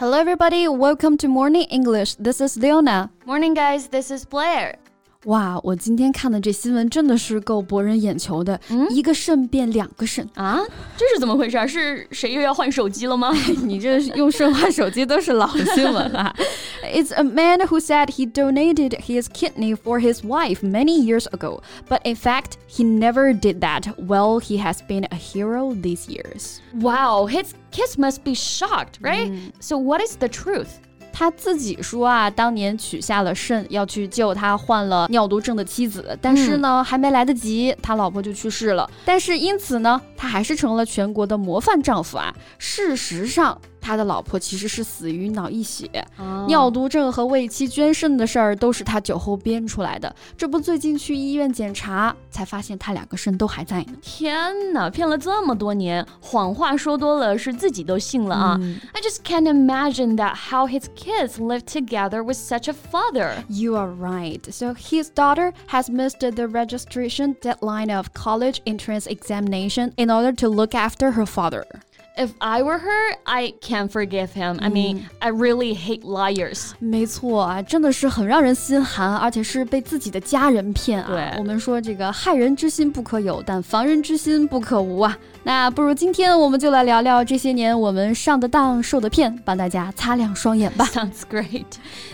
[0.00, 0.66] Hello, everybody.
[0.66, 2.14] Welcome to Morning English.
[2.14, 3.10] This is Leona.
[3.26, 3.88] Morning, guys.
[3.88, 4.79] This is Blair.
[5.25, 8.59] 哇，我今天看的这新闻真的是够博人眼球的，
[8.91, 10.59] 一个肾变两个肾啊，
[10.95, 11.67] 这是怎么回事？
[11.67, 13.33] 是谁又要换手机了吗？
[13.63, 16.35] 你这用肾换手机都是老新闻了。
[16.83, 22.01] It's a man who said he donated his kidney for his wife many years ago, but
[22.03, 23.95] in fact he never did that.
[23.97, 26.61] Well, he has been a hero these years.
[26.79, 29.31] Wow, his kids must be shocked, right?
[29.59, 30.79] So what is the truth?
[31.20, 38.90] 他自己说啊，当年取下了肾，要去救他患了尿毒症的妻子，但是呢，还没来得及，他老婆就去世了。
[39.04, 42.34] 但是因此呢，他还是成了全国的模范丈夫啊。
[42.56, 43.60] 事实上。
[43.89, 45.87] 他的老婆其实是死于脑溢血，
[46.47, 50.13] 尿毒症和为妻捐肾的事儿都是他酒后编出来的。
[50.35, 53.93] 这不，最近去医院检查，才发现他两个肾都还在呢。
[54.01, 58.59] 天哪，骗了这么多年，谎话说多了，是自己都信了啊！
[58.93, 63.43] I just can't imagine that how his kids live together with such a father.
[63.49, 64.41] You are right.
[64.51, 70.49] So his daughter has missed the registration deadline of college entrance examination in order to
[70.49, 71.65] look after her father.
[72.16, 74.58] If I were her, I can't forgive him.
[74.60, 76.72] I mean, I really hate liars.
[76.78, 81.08] 没错啊，真的是很让人心寒，而且是被自己的家人骗啊。
[81.08, 85.16] 对，我们说这个害人之心不可有，但防人之心不可无啊。
[85.42, 90.84] 那不如今天我们就来聊聊这些年我们上的当、受的骗，帮大家擦亮双眼吧。
[90.86, 91.64] Sounds great。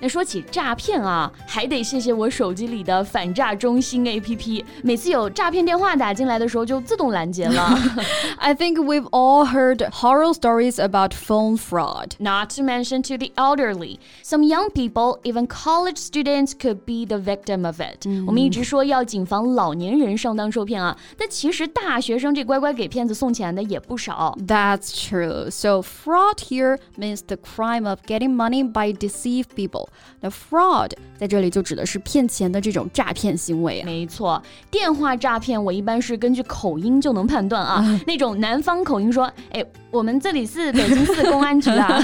[0.00, 7.78] 那说起诈骗啊，还得谢谢我手机里的反诈中心 APP，每次有诈骗电话打进来的时候就自动拦截了。
[8.38, 12.15] I think we've all heard horror stories about phone fraud.
[12.19, 17.17] Not to mention to the elderly, some young people, even college students, could be the
[17.17, 18.07] victim of it.
[18.25, 24.37] 我们一直说要谨防老年人上当受骗啊，但其实大学生这乖乖给骗子送钱的也不少。
[24.45, 25.49] That's true.
[25.49, 29.87] So fraud here means the crime of getting money by deceive people.
[30.21, 33.85] The fraud 在这里就指的是骗钱的这种诈骗行为啊。
[33.85, 39.65] 没错，电话诈骗我一般是根据口音就能判断啊，那种南方口音说，哎。
[39.90, 42.02] 我们这里是北京市公安局啊。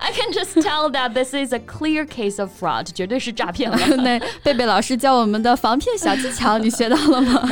[0.00, 3.78] I can just tell that this is a clear case of fraud，绝对是诈骗了。
[3.96, 7.48] 那贝贝老师教我们的防骗小技巧，你学到了吗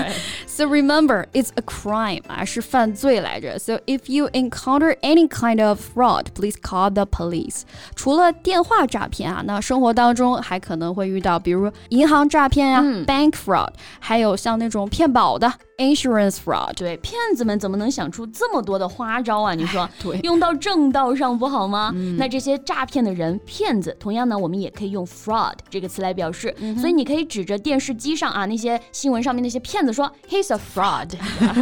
[0.60, 3.58] ？So remember, it's a crime 啊，是犯罪来着。
[3.58, 7.62] So if you encounter any kind of fraud, please call the police。
[7.94, 15.50] 除了电话诈骗啊，那生活当中还可能会遇到，比如银行诈骗啊，bank fraud，还有像那种骗保的。
[15.80, 19.54] Insurance fraud，对，骗子们怎么能想出这么多的花招啊？
[19.54, 21.90] 你说，对，用到正道上不好吗？
[22.18, 26.54] 那这些诈骗的人，骗子，同样呢，我们也可以用 fraud 这个词来表示。
[26.78, 31.10] 所以你可以指着电视机上啊那些新闻上面那些骗子说，He's a fraud。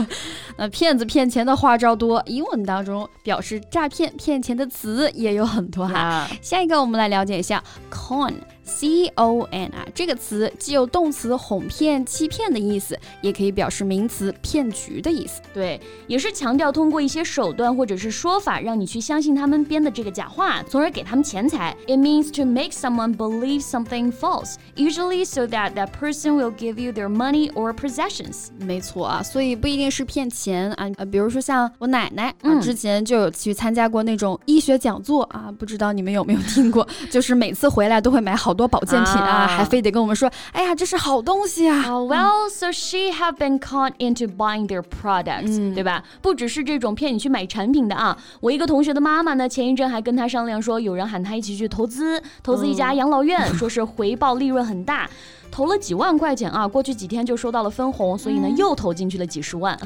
[0.56, 6.28] 那骗子骗钱的花招多，英文当中表示诈骗骗钱的词也有很多哈。
[6.43, 8.34] 下一个我们来了解一下 con。
[8.71, 15.41] C O N 啊，这个词既有动词哄骗、欺骗的意思，也可以表示名词骗局的意思。
[15.54, 21.75] 对，也是强调通过一些手段或者是说法，让你去相信他们编的这个假话，从而给他们钱财。
[21.87, 26.93] It means to make someone believe something false, usually so that that person will give you
[26.93, 28.49] their money or possessions。
[28.61, 36.87] 没错啊，所以不一定是骗钱啊，呃，比如说像我奶奶啊，之前就有去参加过那种医学讲座啊，不知道你们有没有听过？
[37.11, 38.59] 就是每次回来都会买好。
[38.59, 41.84] 多保健品啊，还非得跟我们说，哎呀，这是好东西啊。
[41.87, 46.03] Well, so she have been caught into buying their products，对吧？
[46.21, 48.19] 不只是这种骗你去买产品的啊。
[48.41, 55.08] 我一个同学的妈妈呢，前一阵还跟他商量说，有人喊他一起去投资，投资一家养老院，说是回报利润很大，
[55.50, 59.76] 投了几万块钱啊，过去几天就收到了分红，所以呢，又投进去了几十万。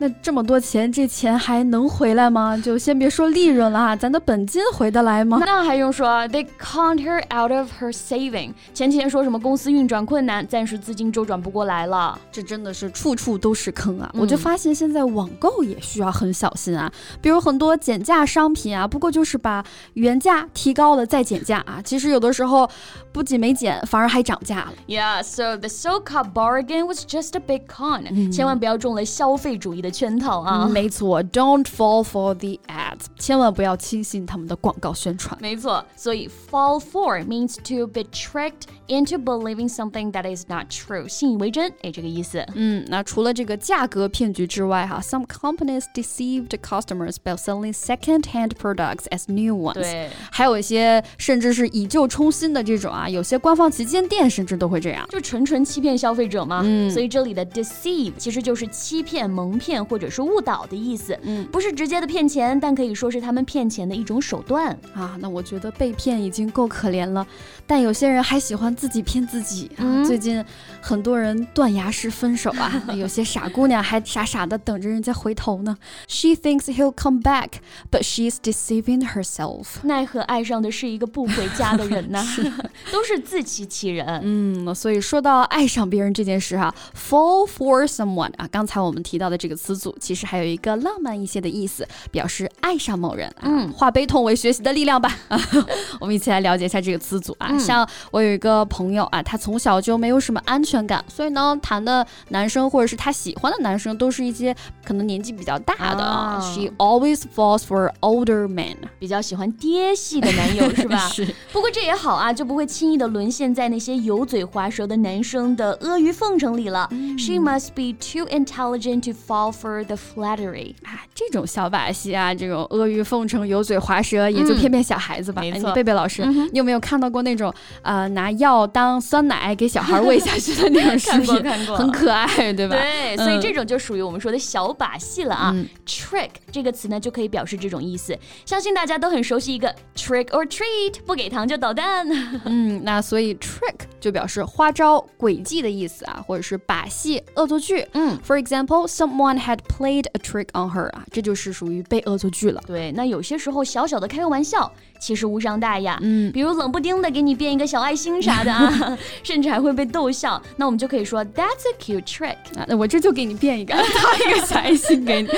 [0.00, 2.56] 那这么多钱，这钱还能回来吗？
[2.56, 5.42] 就先别说利润了，咱的本金回得来吗？
[5.44, 8.52] 那还用说？They count her out of her saving。
[8.72, 12.16] 前几天说什么公司运转困难，暂时资金周转不过来了。
[12.30, 14.08] 这真的是处处都是坑啊！
[14.14, 16.92] 我就发现现在网购也需要很小心啊。
[17.20, 21.82] 比如很多减价商品啊，不过就是把原价提高了再减价啊。
[21.84, 22.70] 其实有的时候
[23.10, 24.74] 不仅没减，反而还涨价了。
[24.86, 28.30] Yeah, so the so-called bargain was just a big con。
[28.30, 29.87] 千万不要中了消费主义的。
[29.91, 35.37] 圈套啊，没错，Don't fall for the ads，千万不要轻信他们的广告宣传。
[35.39, 42.43] 没错，所以 fall for means to be tricked into believing something that is not true，信以为真，哎，这个意思。
[42.55, 49.73] 嗯，那除了这个价格骗局之外，哈，some companies deceived customers by selling second-hand products as new ones。
[49.73, 56.61] 对，还有一些甚至是以旧充新的这种啊，有些官方旗舰店甚至都会这样，就纯纯欺骗消费者嘛。
[56.63, 59.76] 嗯，所以这里的 deceive 其实就是欺骗、蒙骗。
[59.78, 61.18] 骗或者是误导的意思。
[61.22, 65.16] 嗯，不是直接的骗钱，但可以说是他们骗钱的一种手段啊。
[65.20, 67.26] 那我觉得被骗已经够可怜了，
[67.66, 70.04] 但有些人还喜欢自己骗自己啊。
[70.04, 70.44] 最近
[70.80, 75.76] 很多人断崖式分手啊， 有些傻姑娘还傻傻的等着人家回头呢。
[76.08, 77.52] She thinks he'll come back,
[77.90, 79.66] but she's deceiving herself。
[79.82, 82.24] 奈何爱上的是一个不回家的人呢？
[82.90, 84.20] 都是自欺欺人。
[84.24, 93.32] 嗯，所以说到爱上别人这件事哈，fall for someone 啊，刚才我们提到的这个词组，其实还有一个浪漫一些的意思，表示爱上某人。
[93.42, 95.14] 嗯，化悲痛为学习的力量吧。
[96.00, 97.56] 我们一起来了解一下这个词组啊。
[97.58, 104.54] 像我有一个朋友啊，他从小就没有什么安全感，所以呢，谈的男生或者是他喜欢的男生，都是一些
[104.84, 106.02] 可能年纪比较大的。
[106.02, 106.40] 啊。
[106.40, 110.98] She always falls for older men，比较喜欢爹系的男友是吧？
[111.10, 111.34] 是。
[111.52, 116.88] 不过这也好啊，就不会轻易的沦陷在那些油嘴滑舌的男生的阿谀奉承里了。
[117.18, 120.74] She must be too intelligent to fall for the flattery。
[120.84, 125.40] 啊，这种小把戏啊，这种阿谀奉承、油嘴滑舌，也就骗骗小孩子吧。
[125.40, 125.72] 没错。
[125.72, 127.52] 贝贝老师，你有没有看到过那种
[127.82, 131.42] 呃拿药当酸奶给小孩喂下去的那种视频？
[131.42, 132.76] 看过，很可爱，对吧？
[132.76, 135.54] 对，所以这种就属于我们说的小把戏了啊。
[135.86, 138.16] Trick 这个词呢，就可以表示这种意思。
[138.44, 142.06] 相信大家都很熟悉一个 trick or treat，不给糖就捣蛋。
[142.44, 147.86] 嗯，那所以 trick 就表示花招、诡计的意思啊，或者是把戏、恶作剧。
[147.92, 152.60] 嗯，For example，someone had played a trick on her 啊，这就是属于被恶作剧了。
[152.66, 155.98] 对，那有些时候小小的开个玩笑，其实无伤大雅。
[156.02, 160.40] 嗯，比如冷不丁的给你变一个小爱心啥的啊， 甚至还会被逗笑。
[160.56, 162.36] 那我们就可以说 That's a cute trick。
[162.58, 163.82] 啊，那我这就给你变一个， 套
[164.28, 165.28] 一个小爱心给你。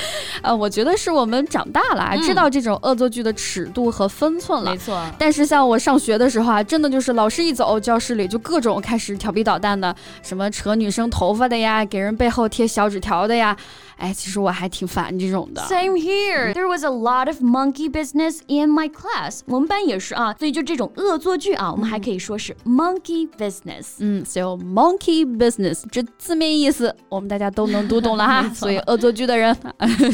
[0.43, 4.73] 呃，我觉得是我们长大了，知道这种恶作剧的尺度和分寸了。
[4.73, 5.01] 没错。
[5.19, 13.56] 但是像我上学的时候啊，真的就是老师一走，教室里就各种开始调皮捣蛋的，什么扯女生头发的呀，给人背后贴小纸条的呀。
[14.00, 15.62] 哎，其实我还挺烦这种的。
[15.63, 16.54] Same here.
[16.54, 19.42] There was a lot of monkey business in my class.
[19.46, 23.96] 我们班也是啊，所以就这种恶作剧啊，我们还可以说是 monkey business。
[24.00, 28.50] 嗯，so monkey business 这字面意思我们大家都能读懂了哈。
[28.54, 29.56] 所以恶作剧的人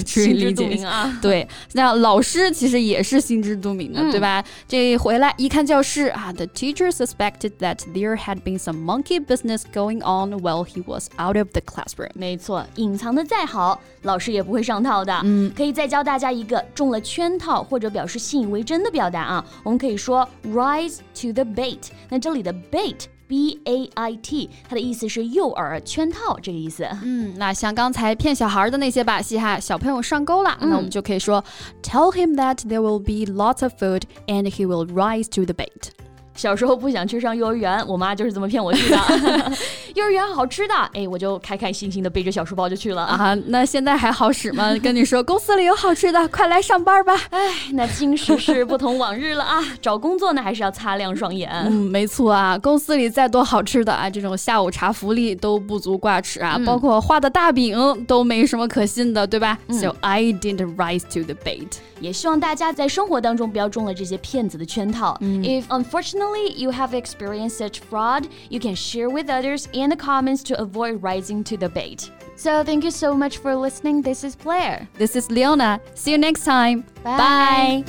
[0.05, 1.17] 注意理解啊。
[1.21, 4.43] 对，那老师其实也是心知肚明的，对吧？
[4.67, 11.35] 这回来一看教室啊，the teacher suspected that there had been some monkey business going on while he was out
[11.35, 12.11] of the classroom。
[12.13, 13.74] 没错，隐藏的再好。
[14.02, 15.18] 老师也不会上套的。
[15.24, 19.44] 嗯，可以再教大家一个中了圈套或者表示信以为真的表达啊。
[19.62, 21.88] 我们可以说 rise to the bait。
[22.08, 23.06] 那这里的 bait。
[23.28, 26.86] B A I T，它的意思是诱饵、圈套这个意思。
[27.02, 31.42] 嗯，那像刚才骗小孩的那些把戏哈，小朋友上钩了，那我们就可以说
[31.82, 35.88] ，Tell him that there will be lots of food and he will rise to the bait。
[36.36, 38.96] 小时候不想去上幼儿园，我妈就是这么骗我去的。
[39.96, 43.34] 幼儿园好吃的，哎，我就开开心心的背着小书包就去了啊。
[43.46, 44.76] 那现在还好使吗？
[44.84, 47.18] 跟你说，公司里有好吃的，快来上班吧。
[47.30, 47.38] 哎，
[47.72, 49.64] 那今时是不同往日了啊。
[49.80, 51.50] 找工作呢，还是要擦亮双眼。
[51.50, 52.58] 嗯，没错啊。
[52.58, 56.60] 公司里再多好吃的啊，这种下午茶福利都不足挂齿啊。
[56.66, 61.78] 包括画的大饼都没什么可信的，对吧？So I didn't rise to the bait。
[61.98, 65.16] 也希望大家在生活当中不要中了这些骗子的圈套。
[65.22, 70.59] If unfortunately you have experienced such fraud, you can share with others in the comments to
[70.59, 72.11] avoid rising to the bait.
[72.35, 74.01] So thank you so much for listening.
[74.01, 74.87] This is Blair.
[74.97, 75.79] This is Leona.
[75.95, 76.85] See you next time.
[77.03, 77.83] Bye.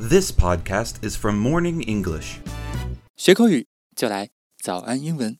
[0.00, 2.38] This podcast is from Morning English.
[3.16, 3.66] 学口语
[3.96, 4.30] 就来
[4.62, 5.38] 早安英文。